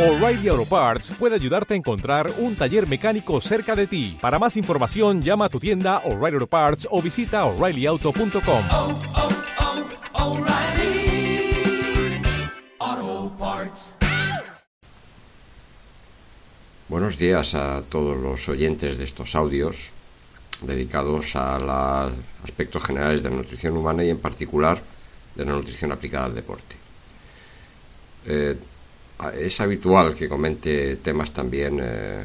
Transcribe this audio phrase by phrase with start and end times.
[0.00, 4.16] O'Reilly Auto Parts puede ayudarte a encontrar un taller mecánico cerca de ti.
[4.18, 8.64] Para más información, llama a tu tienda O'Reilly Auto Parts o visita oreillyauto.com.
[8.72, 9.00] oh,
[12.80, 13.94] oh, Parts.
[16.88, 19.90] Buenos días a todos los oyentes de estos audios
[20.62, 24.80] dedicados a los aspectos generales de la nutrición humana y en particular
[25.34, 26.76] de la nutrición aplicada al deporte.
[28.26, 28.56] Eh,
[29.28, 32.24] es habitual que comente temas también eh,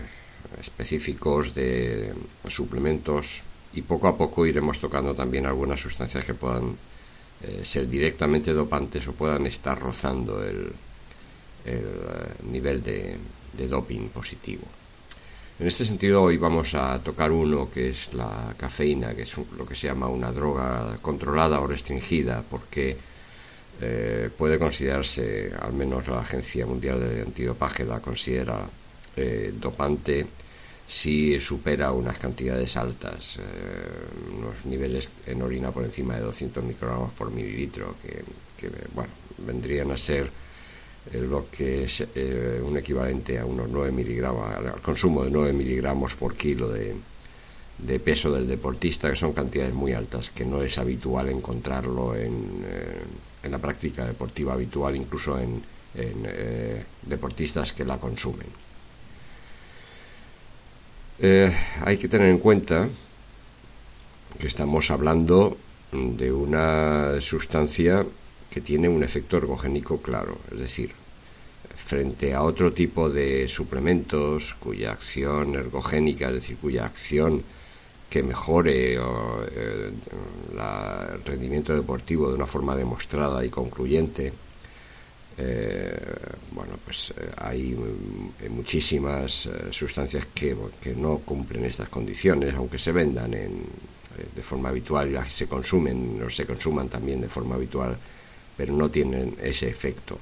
[0.60, 2.14] específicos de
[2.48, 3.44] suplementos
[3.74, 6.76] y poco a poco iremos tocando también algunas sustancias que puedan
[7.42, 10.72] eh, ser directamente dopantes o puedan estar rozando el,
[11.66, 13.18] el eh, nivel de,
[13.58, 14.64] de doping positivo.
[15.58, 19.66] En este sentido, hoy vamos a tocar uno que es la cafeína, que es lo
[19.66, 22.98] que se llama una droga controlada o restringida, porque
[23.82, 28.66] eh, puede considerarse, al menos la Agencia Mundial de Antidopaje la considera
[29.18, 30.26] eh, dopante
[30.88, 33.42] si supera unas cantidades altas, eh,
[34.38, 38.24] unos niveles en orina por encima de 200 microgramos por mililitro, que,
[38.94, 40.32] bueno, vendrían a ser
[41.14, 42.08] lo que es
[42.64, 46.96] un equivalente a unos 9 miligramos, al consumo de 9 miligramos por kilo de,
[48.00, 52.64] peso del deportista, que son cantidades muy altas, que no es habitual encontrarlo en,
[53.46, 55.62] en la práctica deportiva habitual, incluso en,
[55.94, 58.48] en eh, deportistas que la consumen.
[61.20, 62.90] Eh, hay que tener en cuenta
[64.38, 65.58] que estamos hablando
[65.92, 68.06] de una sustancia
[68.50, 70.92] que tiene un efecto ergogénico claro, es decir,
[71.76, 77.44] frente a otro tipo de suplementos cuya acción ergogénica, es decir, cuya acción
[78.10, 79.92] que mejore eh,
[81.14, 84.32] el rendimiento deportivo de una forma demostrada y concluyente,
[85.38, 85.98] eh,
[86.52, 87.76] bueno, pues eh, hay
[88.50, 93.64] muchísimas sustancias que, que, no cumplen estas condiciones, aunque se vendan en,
[94.34, 97.98] de forma habitual y las se consumen o se consuman también de forma habitual,
[98.56, 100.18] pero no tienen ese efecto.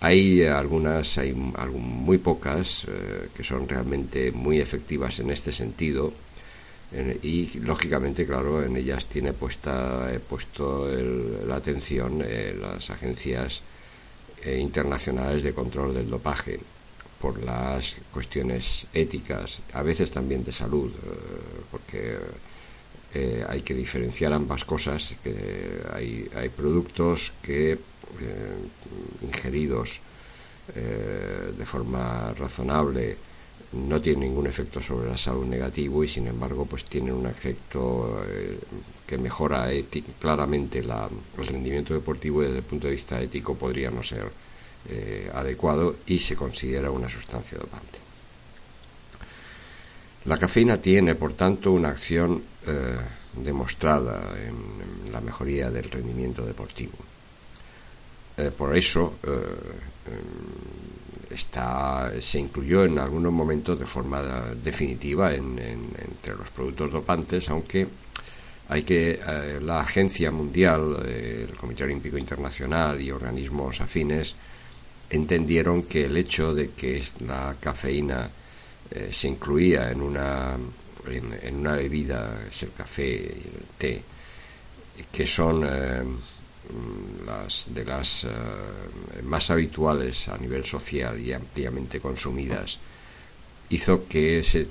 [0.00, 2.86] Hay algunas, hay muy pocas
[3.36, 6.12] que son realmente muy efectivas en este sentido
[7.22, 13.62] y lógicamente, claro, en ellas tiene puesta, he puesto el, la atención eh, las agencias
[14.42, 16.58] eh, internacionales de control del dopaje
[17.20, 22.16] por las cuestiones éticas, a veces también de salud, eh, porque
[23.12, 27.78] eh, hay que diferenciar ambas cosas, que hay, hay productos que
[29.22, 30.00] ingeridos
[30.74, 33.16] de forma razonable
[33.72, 38.24] no tienen ningún efecto sobre la salud negativo y sin embargo pues tienen un efecto
[38.26, 38.58] eh,
[39.06, 39.68] que mejora
[40.18, 41.08] claramente la,
[41.38, 44.30] el rendimiento deportivo y desde el punto de vista ético podría no ser
[44.88, 47.98] eh, adecuado y se considera una sustancia dopante.
[50.24, 52.96] La cafeína tiene por tanto una acción eh,
[53.34, 56.92] demostrada en, en, la mejoría del rendimiento deportivo.
[58.56, 59.14] Por eso
[61.30, 64.22] está, se incluyó en algunos momentos de forma
[64.62, 67.86] definitiva en, en, entre los productos dopantes, aunque
[68.68, 74.34] hay que eh, la agencia mundial, eh, el Comité Olímpico Internacional y organismos afines
[75.08, 78.30] entendieron que el hecho de que la cafeína
[78.90, 80.56] eh, se incluía en una
[81.08, 84.02] en, en, una bebida, es el café el té,
[85.10, 85.66] que son
[87.26, 88.28] las de las uh,
[89.24, 92.78] más habituales a nivel social y ampliamente consumidas
[93.70, 94.66] hizo que se,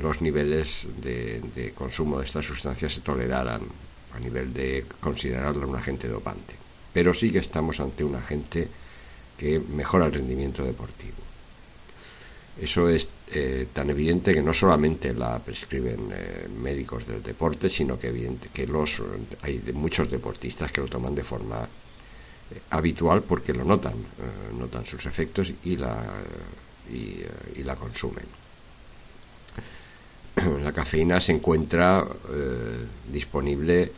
[0.00, 3.62] los niveles de, de, consumo de estas sustancias se toleraran
[4.14, 6.54] a nivel de considerarla un agente dopante.
[6.92, 8.68] Pero sí que estamos ante un agente
[9.36, 11.23] que mejora el rendimiento deportivo.
[12.60, 17.98] Eso es eh, tan evidente que no solamente la prescriben eh, médicos del deporte, sino
[17.98, 19.02] que evidente que los
[19.42, 23.94] hay muchos deportistas que lo toman de forma eh, habitual porque lo notan,
[24.56, 26.00] notan sus efectos y la
[26.92, 28.26] y, la consumen.
[30.62, 32.04] La cafeína se encuentra
[33.10, 33.90] disponible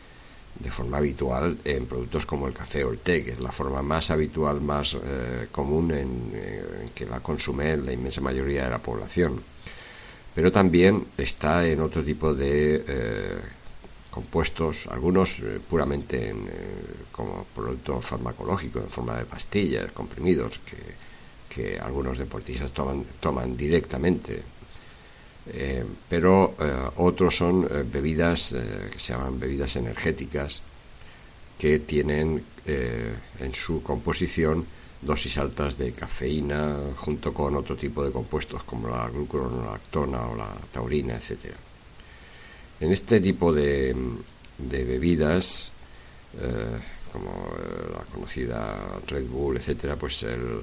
[0.59, 3.81] de forma habitual en productos como el café o el té, que es la forma
[3.81, 8.79] más habitual, más eh, común en, en, que la consume la inmensa mayoría de la
[8.79, 9.41] población.
[10.33, 13.37] Pero también está en otro tipo de eh,
[14.09, 16.49] compuestos, algunos eh, puramente en,
[17.11, 20.77] como producto farmacológico, en forma de pastillas, comprimidos, que,
[21.49, 24.56] que algunos deportistas toman, toman directamente
[25.53, 30.61] eh, pero eh, otros son eh, bebidas eh, que se llaman bebidas energéticas
[31.57, 34.65] que tienen en su composición
[35.01, 40.53] dosis altas de cafeína junto con otro tipo de compuestos como la glucuronolactona o la
[40.71, 41.55] taurina, etcétera.
[42.81, 43.95] En este tipo de,
[44.57, 45.71] de bebidas,
[47.11, 47.31] como
[47.93, 50.61] la conocida Red Bull, etcétera, pues el,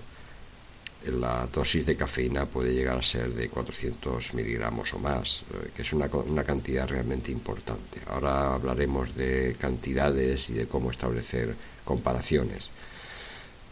[1.13, 5.83] la dosis de cafeína puede llegar a ser de 400 miligramos o más, eh, que
[5.83, 6.09] es una,
[6.45, 8.01] cantidad realmente importante.
[8.07, 11.55] Ahora hablaremos de cantidades y de cómo establecer
[11.85, 12.71] comparaciones.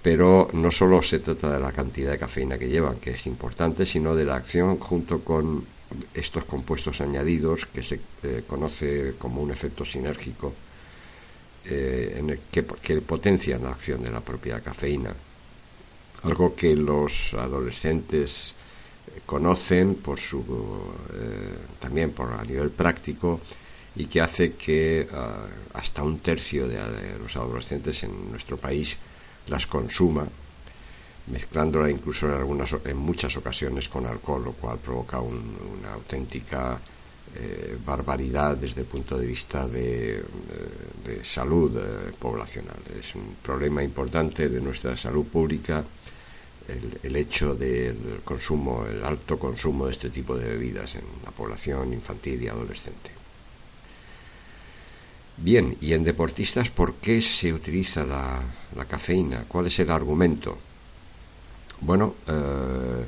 [0.02, 3.86] Pero no solo se trata de la cantidad de cafeína que llevan, que es importante,
[3.86, 5.64] sino de la acción junto con
[6.14, 10.52] estos compuestos añadidos que se eh, conoce como un efecto sinérgico
[11.64, 15.14] eh, que, que potencian la acción de la propia cafeína
[16.24, 18.54] algo que los adolescentes
[19.08, 20.40] eh, conocen por su
[21.14, 23.40] eh, también por a nivel práctico
[23.94, 28.96] y que hace que uh, hasta un tercio de, los adolescentes en nuestro país
[29.48, 30.26] las consuma
[31.26, 36.80] mezclándola incluso en algunas en muchas ocasiones con alcohol lo cual provoca un, una auténtica
[37.34, 40.22] eh, barbaridad desde el punto de vista de,
[41.04, 45.84] de salud eh, poblacional es un problema importante de nuestra salud pública
[46.68, 51.30] el, el, hecho del consumo, el alto consumo de este tipo de bebidas en la
[51.30, 53.10] población infantil y adolescente.
[55.38, 58.42] Bien, y en deportistas, ¿por qué se utiliza la,
[58.76, 59.44] la cafeína?
[59.48, 60.56] ¿Cuál es el argumento?
[61.80, 63.04] Bueno, eh,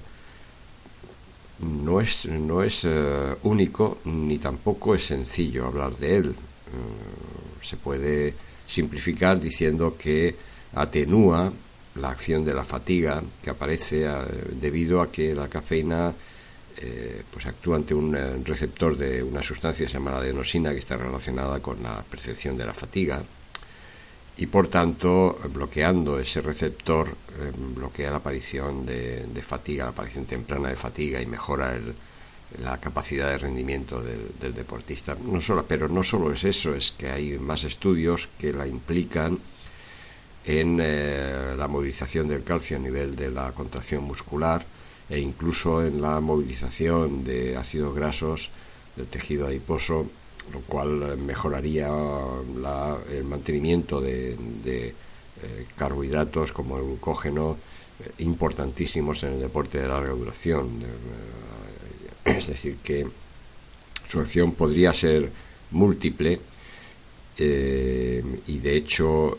[1.60, 6.30] no es, no es eh, único ni tampoco es sencillo hablar de él.
[6.30, 8.34] Eh, se puede
[8.66, 10.34] simplificar diciendo que
[10.74, 11.52] atenúa
[11.96, 14.10] la acción de la fatiga que aparece eh,
[14.60, 16.14] debido a que la cafeína
[17.30, 18.12] pues actúa ante un
[18.44, 23.22] receptor de una sustancia llamada adenosina que está relacionada con la percepción de la fatiga
[24.36, 30.26] y por tanto bloqueando ese receptor eh, bloquea la aparición de, de, fatiga, la aparición
[30.26, 31.78] temprana de fatiga y mejora
[32.62, 35.16] la capacidad de rendimiento del, del deportista.
[35.20, 39.38] No solo, pero no solo es eso, es que hay más estudios que la implican
[40.44, 44.64] en eh, la movilización del calcio a nivel de la contracción muscular
[45.08, 48.50] e incluso en la movilización de ácidos grasos
[48.96, 50.06] del tejido adiposo,
[50.52, 57.56] lo cual mejoraría la, el mantenimiento de, de eh, carbohidratos como el glucógeno
[58.00, 60.82] eh, importantísimos en el deporte de larga duración.
[60.82, 63.06] Eh, es decir, que
[64.06, 65.30] su acción podría ser
[65.70, 66.40] múltiple
[67.36, 69.36] eh, y de hecho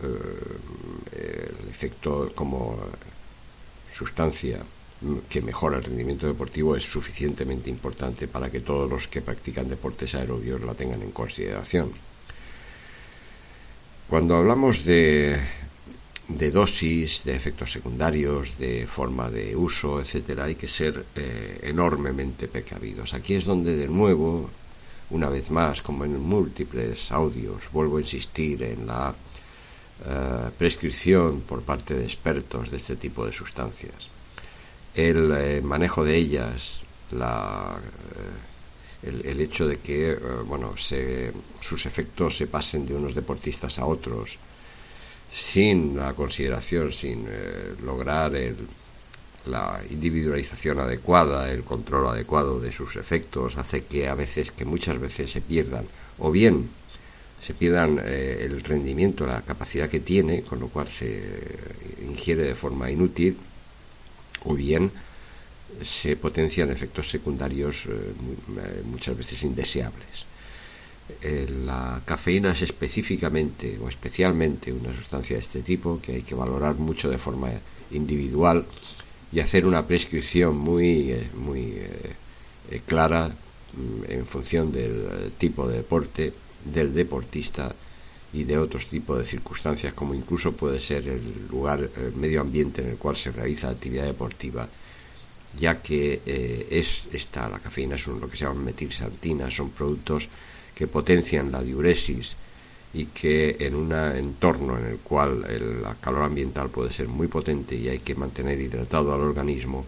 [1.13, 2.77] eh, el efecto como
[3.93, 4.59] sustancia
[5.29, 10.15] que mejora el rendimiento deportivo es suficientemente importante para que todos los que practican deportes
[10.15, 11.91] aerobios la tengan en consideración.
[14.09, 15.39] Cuando hablamos de,
[16.27, 23.13] dosis, de efectos secundarios, de forma de uso, etcétera, hay que ser eh, enormemente precavidos.
[23.13, 24.49] Aquí es donde de nuevo
[25.09, 31.61] una vez más, como en múltiples audios, vuelvo a insistir en la uh, prescripción por
[31.61, 34.14] parte de expertos de este tipo de sustancias.
[34.95, 36.81] El eh, manejo de ellas,
[37.11, 37.77] la,
[39.03, 43.77] eh, el, hecho de que eh, bueno, se, sus efectos se pasen de unos deportistas
[43.77, 44.37] a otros
[45.29, 47.27] sin la consideración, sin
[47.83, 48.55] lograr el,
[49.47, 54.97] la individualización adecuada, el control adecuado de sus efectos, hace que a veces, que muchas
[54.97, 55.85] veces se pierdan,
[56.19, 56.69] o bien
[57.41, 61.21] se pierdan el rendimiento, la capacidad que tiene, con lo cual se
[62.07, 63.37] ingiere de forma inútil,
[64.45, 64.91] o bien
[65.81, 70.25] se potencian efectos secundarios eh, muchas veces indeseables.
[71.21, 76.33] Eh, la cafeína es específicamente o especialmente una sustancia de este tipo que hay que
[76.33, 77.49] valorar mucho de forma
[77.91, 78.65] individual
[79.31, 85.77] y hacer una prescripción muy, eh, muy eh, clara mm, en función del tipo de
[85.77, 86.33] deporte,
[86.63, 87.75] del deportista
[88.35, 92.81] y de otros tipos de circunstancias, como incluso puede ser el lugar, el medio ambiente
[92.81, 94.67] en el cual se realiza actividad deportiva,
[95.57, 100.27] ya que eh, es esta, la cafeína son lo que se llaman metilsantinas, son productos
[100.75, 102.35] que potencian la diuresis
[102.93, 107.75] y que en un entorno en el cual el calor ambiental puede ser muy potente
[107.75, 109.85] y hay que mantener hidratado al organismo,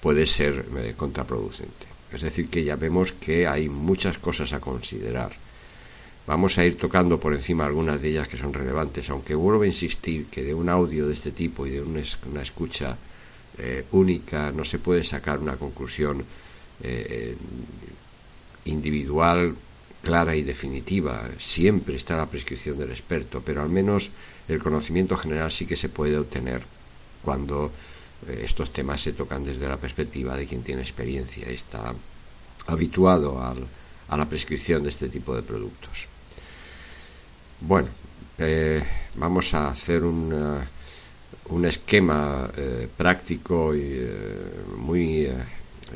[0.00, 1.86] puede ser eh, contraproducente.
[2.12, 5.32] Es decir, que ya vemos que hay muchas cosas a considerar.
[6.26, 9.66] Vamos a ir tocando por encima algunas de ellas que son relevantes, aunque vuelvo a
[9.66, 12.00] insistir que de un audio de este tipo y de una,
[12.40, 12.96] escucha
[13.58, 16.24] eh, única no se puede sacar una conclusión
[16.82, 17.36] eh,
[18.64, 19.54] individual
[20.02, 21.28] clara y definitiva.
[21.38, 24.10] Siempre está la prescripción del experto, pero al menos
[24.48, 26.62] el conocimiento general sí que se puede obtener
[27.22, 27.70] cuando
[28.28, 31.94] eh, estos temas se tocan desde la perspectiva de quien tiene experiencia y está
[32.66, 36.13] habituado a la prescripción de este tipo de productos.
[37.66, 37.88] Bueno,
[38.36, 38.82] eh,
[39.14, 40.64] vamos a hacer un, eh,
[41.48, 44.06] un esquema eh, práctico y
[44.76, 45.28] muy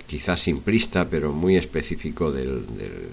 [0.07, 3.11] quizás simplista, pero muy específico del, del,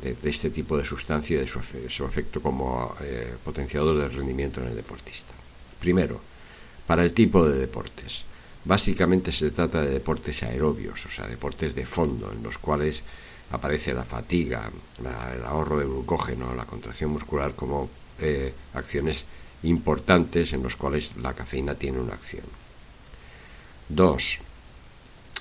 [0.00, 4.68] de, este tipo de sustancia y de su efecto como eh, potenciador del rendimiento en
[4.68, 5.34] el deportista.
[5.80, 6.20] Primero,
[6.86, 8.24] para el tipo de deportes.
[8.64, 13.02] Básicamente se trata de deportes aerobios, o sea, deportes de fondo, en los cuales
[13.50, 14.70] aparece la fatiga,
[15.02, 17.88] la- el ahorro de glucógeno, la contracción muscular como
[18.18, 19.26] eh, acciones
[19.62, 22.44] importantes en los cuales la cafeína tiene una acción.
[23.88, 24.40] Dos,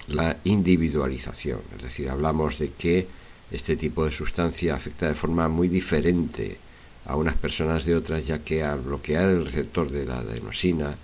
[0.07, 3.07] la individualización, es decir, hablamos de que
[3.51, 6.57] este tipo de sustancia afecta de forma muy diferente
[7.05, 10.95] a unas personas de otras, ya que al bloquear el receptor de la adenosina,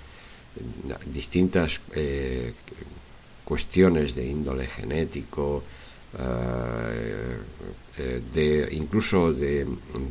[1.05, 2.53] distintas eh,
[3.45, 5.63] cuestiones de índole genético,
[8.33, 9.65] de, incluso de,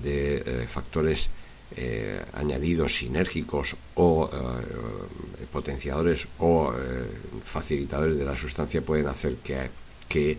[0.04, 1.30] eh, factores
[1.76, 7.06] eh, añadidos sinérgicos o eh, potenciadores o eh,
[7.44, 9.70] facilitadores de la sustancia pueden hacer que,
[10.08, 10.36] que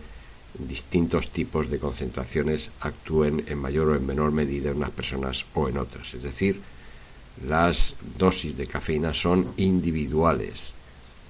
[0.58, 5.68] distintos tipos de concentraciones actúen en mayor o en menor medida en unas personas o
[5.68, 6.12] en otras.
[6.12, 6.60] Es decir,
[7.46, 10.74] las dosis de cafeína son individuales.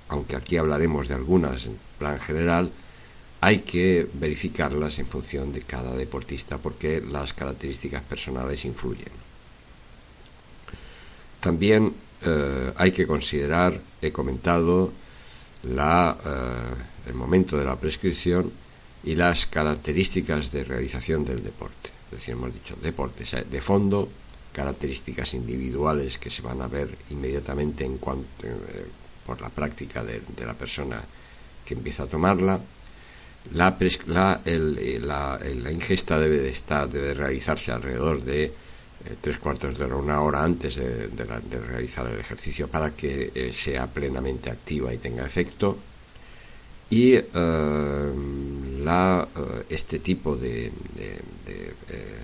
[0.08, 2.72] Aunque aquí hablaremos de algunas en plan general,
[3.42, 9.10] hay que verificarlas en función de cada deportista porque las características personales influyen.
[11.40, 14.92] También eh, hay que considerar, he comentado,
[15.64, 18.50] la, eh, el momento de la prescripción
[19.04, 21.90] y las características de realización del deporte.
[22.06, 24.08] Es decir, hemos dicho deportes de fondo,
[24.52, 28.86] características individuales que se van a ver inmediatamente en cuanto, eh,
[29.26, 31.02] por la práctica de, la persona
[31.64, 32.60] que empieza a tomarla.
[33.50, 39.96] La, la, ingesta debe de estar, debe realizarse alrededor de eh, tres cuartos de hora,
[39.96, 44.98] una hora antes de, de, realizar el ejercicio para que eh, sea plenamente activa y
[44.98, 45.76] tenga efecto.
[46.88, 47.24] Y eh,
[48.84, 49.28] la,
[49.68, 50.72] este tipo de,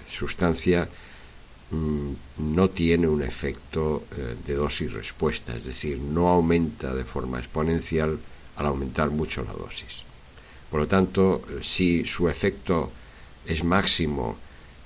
[0.09, 0.89] sustancia
[1.71, 2.13] mm,
[2.55, 4.05] no tiene un efecto
[4.47, 8.19] de dosis-respuesta, es decir, no aumenta de forma exponencial
[8.57, 10.08] al aumentar mucho la dosis.
[10.71, 12.91] Por lo tanto, si su efecto
[13.47, 14.37] es máximo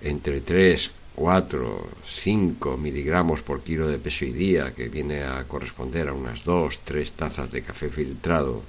[0.01, 6.09] entre 3, 4, 5 miligramos por kilo de peso y día, que viene a corresponder
[6.09, 8.62] a unas 2, 3 tazas de café filtrado,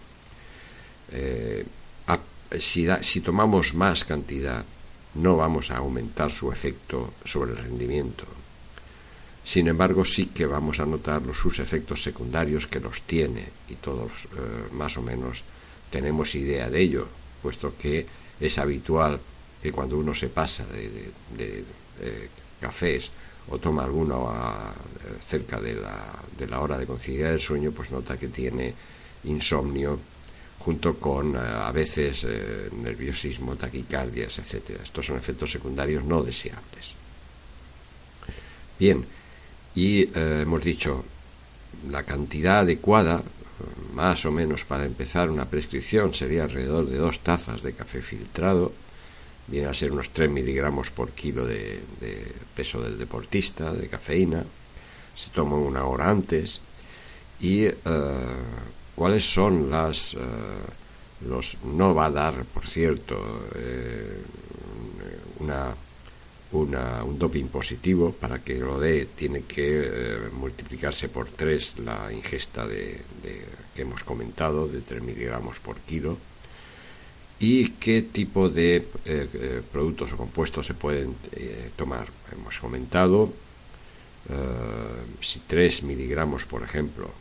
[1.11, 1.65] eh,
[2.59, 4.65] si, da, si tomamos más cantidad,
[5.15, 8.25] no vamos a aumentar su efecto sobre el rendimiento.
[9.43, 13.75] Sin embargo, sí que vamos a notar los, sus efectos secundarios que los tiene y
[13.75, 15.43] todos eh, más o menos
[15.93, 17.07] tenemos idea de ello,
[17.39, 18.03] puesto que
[18.39, 19.19] es habitual
[19.61, 20.89] que cuando uno se pasa de,
[21.37, 21.63] de,
[22.01, 23.11] eh, cafés
[23.47, 24.73] o toma alguno a,
[25.21, 28.73] cerca de la, de la, hora de conciliar el sueño, pues nota que tiene
[29.25, 29.99] insomnio
[30.65, 34.81] junto con eh, a veces eh, nerviosismo, taquicardias, etcétera.
[34.81, 36.95] Estos son efectos secundarios no deseables.
[38.79, 39.05] Bien,
[39.75, 41.05] y hemos dicho
[41.89, 43.23] la cantidad adecuada
[43.93, 48.71] más o menos para empezar una prescripción sería alrededor de dos tazas de café filtrado,
[49.47, 51.81] viene a ser unos 3 miligramos por kilo de,
[52.55, 54.43] peso del deportista, de cafeína,
[55.15, 56.61] se toma una hora antes.
[57.39, 57.73] Y uh,
[58.95, 60.13] cuáles son las...
[60.13, 60.19] Uh,
[61.27, 64.17] los no va a dar, por cierto, eh,
[65.39, 65.73] una,
[66.59, 68.11] una, un doping positivo.
[68.11, 73.01] Para que lo dé, tiene que eh, multiplicarse por 3 la ingesta de,
[73.73, 76.17] que hemos comentado, de 3 miligramos por kilo.
[77.39, 82.07] Y qué tipo de eh, productos o compuestos se pueden eh, tomar.
[82.31, 83.33] Hemos comentado
[85.19, 87.11] si 3 miligramos, por ejemplo,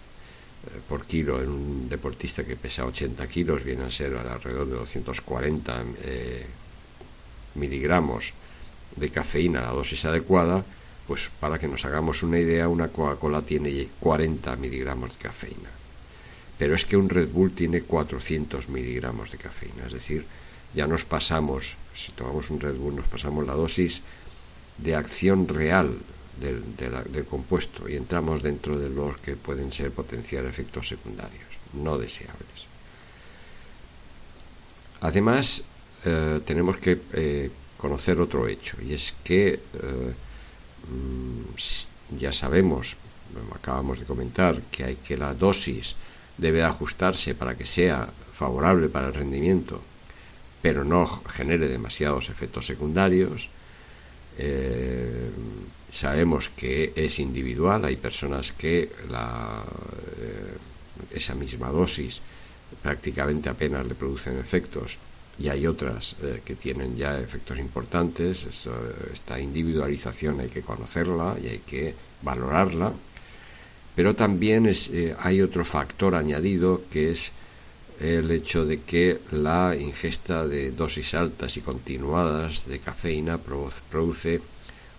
[0.88, 5.84] por kilo en un deportista que pesa 80 kilos viene a ser alrededor de 240
[6.04, 6.46] eh,
[7.56, 8.32] miligramos
[8.96, 10.64] de cafeína, la dosis adecuada,
[11.06, 15.70] pues para que nos hagamos una idea, una Coca-Cola tiene 40 miligramos de cafeína.
[16.58, 20.24] Pero es que un Red Bull tiene 400 miligramos de cafeína, es decir,
[20.74, 24.02] ya nos pasamos, si tomamos un Red Bull, nos pasamos la dosis
[24.78, 25.98] de acción real
[26.40, 31.98] del, del, compuesto y entramos dentro de los que pueden ser potenciar efectos secundarios no
[31.98, 32.66] deseables.
[35.00, 35.64] Además,
[36.04, 37.50] eh, tenemos que eh,
[37.82, 40.14] conocer otro hecho y es que eh,
[42.16, 42.96] ya sabemos
[43.54, 45.96] acabamos de comentar, que hay que la dosis
[46.38, 49.80] debe ajustarse para que sea favorable para el rendimiento,
[50.60, 53.50] pero no genere demasiados efectos secundarios.
[54.38, 55.30] Eh,
[55.92, 59.64] sabemos que es individual, hay personas que la,
[60.18, 60.54] eh,
[61.10, 62.22] esa misma dosis
[62.80, 64.98] prácticamente apenas le producen efectos
[65.38, 68.46] y hay otras eh, que tienen ya efectos importantes.
[69.12, 72.92] esta individualización hay que conocerla y hay que valorarla.
[73.94, 77.32] Pero también es, eh, hay otro factor añadido que es
[78.00, 84.40] el hecho de que la ingesta de dosis altas y continuadas de cafeína produce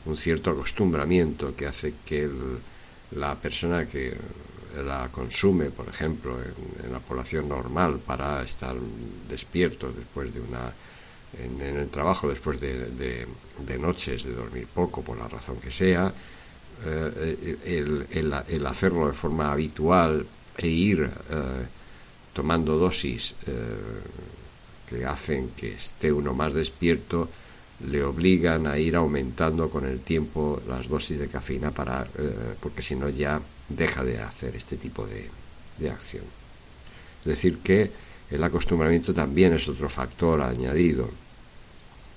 [0.05, 2.29] un cierto acostumbramiento que hace que
[3.11, 4.13] la persona que
[4.81, 8.75] la consume, por ejemplo, en, la población normal para estar
[9.29, 10.71] despierto después de una
[11.39, 13.25] en, el trabajo después de,
[13.57, 16.13] de, noches de dormir poco por la razón que sea
[16.85, 18.05] eh, el,
[18.47, 20.25] el, hacerlo de forma habitual
[20.57, 21.65] e ir eh,
[22.33, 23.53] tomando dosis eh,
[24.89, 27.29] que hacen que esté uno más despierto
[27.81, 32.07] le obligan a ir aumentando con el tiempo las dosis de cafeína para
[32.59, 35.29] porque si no ya deja de hacer este tipo de,
[35.79, 36.23] de acción.
[37.21, 37.91] Es decir, que
[38.29, 41.09] el acostumbramiento también es otro factor añadido,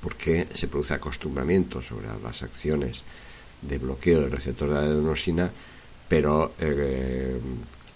[0.00, 3.02] porque se produce acostumbramiento sobre las acciones
[3.62, 5.50] de bloqueo del receptor de adenosina,
[6.08, 7.38] pero eh,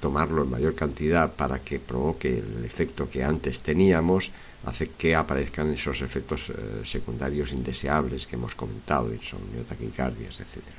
[0.01, 4.31] tomarlo en mayor cantidad para que provoque el efecto que antes teníamos
[4.65, 10.77] hace que aparezcan esos efectos eh, secundarios indeseables que hemos comentado, insomnio, taquicardias, etcétera.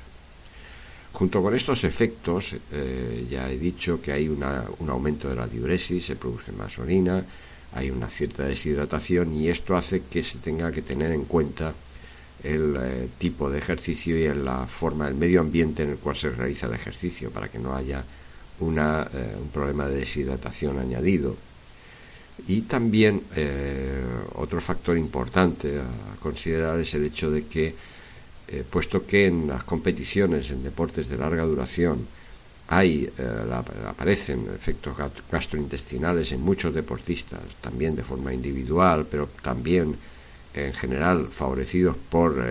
[1.12, 6.06] Junto con estos efectos, eh, ya he dicho que hay un aumento de la diuresis,
[6.06, 7.22] se produce más orina,
[7.74, 11.74] hay una cierta deshidratación y esto hace que se tenga que tener en cuenta
[12.42, 16.30] el eh, tipo de ejercicio y la forma, el medio ambiente en el cual se
[16.30, 18.04] realiza el ejercicio para que no haya
[18.62, 21.36] una, eh, un problema de deshidratación añadido.
[22.48, 23.22] Y también
[24.34, 27.74] otro factor importante a considerar es el hecho de que
[28.52, 32.06] eh, puesto que en las competiciones en deportes de larga duración
[32.68, 34.94] hay, eh, aparecen efectos
[35.30, 39.96] gastrointestinales en muchos deportistas, también de forma individual, pero también
[40.52, 42.44] en general favorecidos por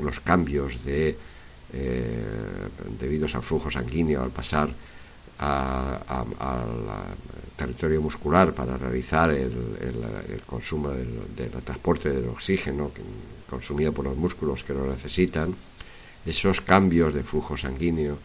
[0.00, 1.16] los cambios de,
[1.74, 2.24] eh,
[2.98, 4.70] debidos al flujo sanguíneo al pasar
[5.38, 6.26] al
[7.56, 12.90] territorio muscular para realizar el, consumo del, transporte del oxígeno
[13.48, 15.54] consumido por los músculos que lo necesitan,
[16.24, 18.18] esos cambios de flujo sanguíneo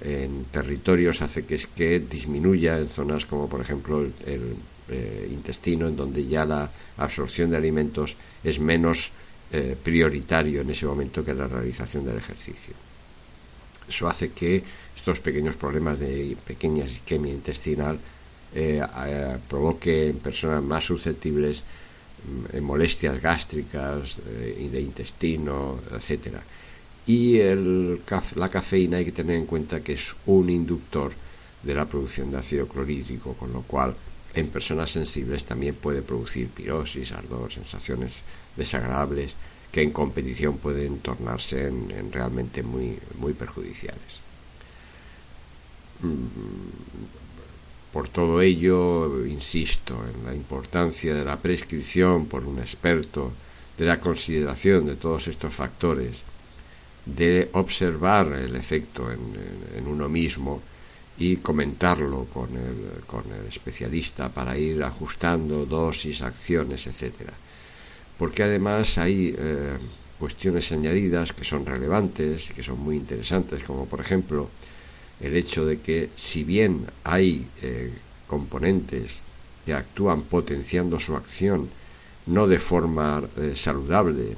[0.00, 4.56] en territorios hace que, es que disminuya en zonas como por ejemplo el,
[4.88, 9.12] eh, intestino, en donde ya la absorción de alimentos es menos
[9.52, 12.74] eh, prioritario en ese momento que la realización del ejercicio.
[13.88, 14.62] Eso hace que
[14.96, 17.98] estos pequeños problemas de pequeña isquemia intestinal
[18.54, 21.64] eh, eh, provoque en personas más susceptibles
[22.54, 26.42] mm, molestias gástricas eh, y de intestino, etcétera.
[27.06, 28.00] Y el,
[28.36, 31.12] la cafeína hay que tener en cuenta que es un inductor
[31.62, 33.94] de la producción de ácido clorhídrico, con lo cual
[34.34, 38.22] en personas sensibles también puede producir pirosis, ardor, sensaciones
[38.56, 39.36] desagradables
[39.72, 44.20] que en competición pueden tornarse en realmente muy, muy perjudiciales.
[47.92, 53.32] Por todo ello, insisto en la importancia de la prescripción por un experto,
[53.76, 56.24] de la consideración de todos estos factores,
[57.04, 60.62] de observar el efecto en, uno mismo
[61.18, 67.32] y comentarlo con el, con el, especialista para ir ajustando dosis, acciones, etcétera.
[68.22, 69.76] Porque además hay eh,
[70.20, 74.48] cuestiones añadidas que son relevantes que son muy interesantes, como por ejemplo
[75.20, 77.90] el hecho de que si bien hay eh,
[78.28, 79.22] componentes
[79.66, 81.68] que actúan potenciando su acción,
[82.26, 84.36] no de forma eh, saludable,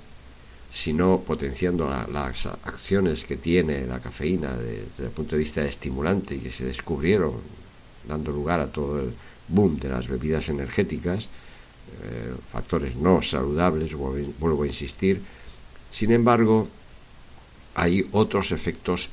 [0.70, 6.38] sino potenciando las acciones que tiene la cafeína desde el punto de vista estimulante y
[6.38, 7.35] que se descubrieron
[8.09, 9.12] dando lugar a todo el
[9.49, 11.29] boom de las bebidas energéticas,
[12.03, 15.23] eh, factores no saludables, vuelvo a insistir.
[15.91, 16.69] Sin embargo,
[17.75, 19.11] hay otros efectos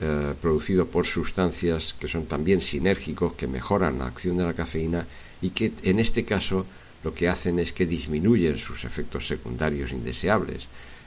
[0.00, 5.06] eh, producido por sustancias que son también sinérgicos, que mejoran la acción de la cafeína
[5.40, 6.66] y que en este caso
[7.04, 10.66] lo que hacen es que disminuyen sus efectos secundarios indeseables,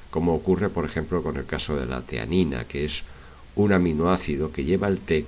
[0.09, 3.03] como ocurre por ejemplo con el caso de la teanina, que es
[3.55, 5.25] un aminoácido que lleva el té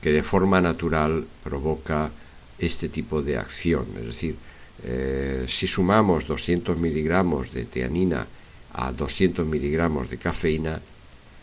[0.00, 2.10] que de forma natural provoca
[2.58, 3.86] este tipo de acción.
[3.98, 4.36] Es decir,
[4.82, 8.26] eh, si sumamos 200 miligramos de teanina
[8.74, 10.80] a 200 miligramos de cafeína,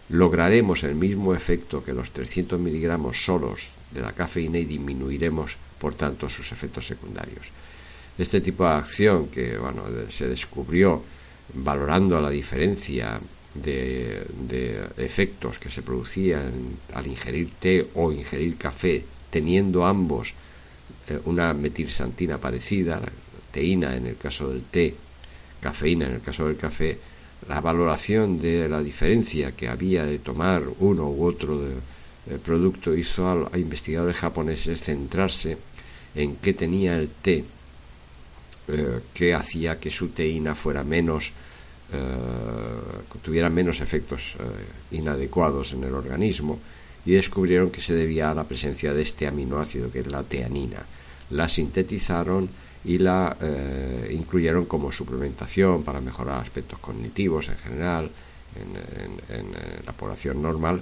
[0.10, 5.96] lograremos el mismo efecto que los 300 miligramos solos de la cafeína y disminuiremos, por
[5.96, 7.48] tanto, sus efectos secundarios.
[8.17, 11.02] Este tipo de acción que bueno, se descubrió
[11.54, 13.20] valorando la diferencia
[13.54, 14.24] de,
[14.98, 16.52] efectos que se producían
[16.94, 20.34] al ingerir té o ingerir café, teniendo ambos
[21.26, 23.02] una metilsantina parecida,
[23.52, 24.96] teína en el caso del té,
[25.60, 26.98] cafeína en el caso del café,
[27.48, 31.76] la valoración de la diferencia que había de tomar uno u otro de,
[32.44, 35.58] producto hizo a, investigadores japoneses centrarse
[36.14, 37.44] en qué tenía el té
[38.68, 41.34] eh, que hacía que su teína fuera menos
[41.92, 41.98] eh,
[43.22, 46.60] tuviera menos efectos eh, inadecuados en el organismo
[47.06, 50.86] y descubrieron que se debía a la presencia de este aminoácido que es la teanina.
[51.32, 52.50] La sintetizaron
[52.84, 58.10] y la eh, incluyeron como suplementación para mejorar aspectos cognitivos en general
[58.56, 60.82] en, la población normal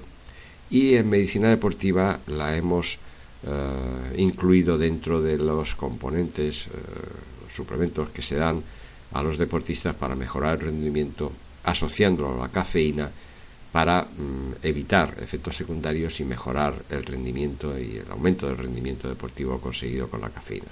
[0.69, 2.97] y en medicina deportiva la hemos
[3.43, 6.69] eh, incluido dentro de los componentes eh,
[7.51, 8.63] suplementos que se dan
[9.13, 11.32] a los deportistas para mejorar el rendimiento
[11.63, 13.10] asociándolo a la cafeína
[13.71, 19.60] para mm, evitar efectos secundarios y mejorar el rendimiento y el aumento del rendimiento deportivo
[19.62, 20.65] conseguido con la cafeína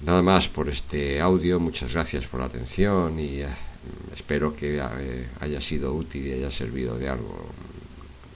[0.00, 3.48] Nada más por este audio, muchas gracias por la atención y eh,
[4.12, 7.46] espero que eh, haya sido útil y haya servido de algo.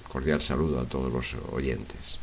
[0.09, 2.20] Cordial saludo a todos los oyentes.